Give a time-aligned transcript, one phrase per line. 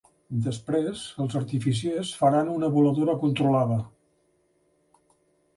[0.45, 3.81] Després els artificiers faran una voladura controlada.